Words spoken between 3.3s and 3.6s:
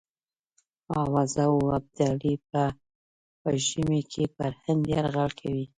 په